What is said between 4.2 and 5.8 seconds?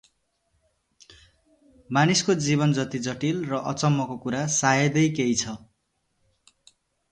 कुरा सायदै केही छ।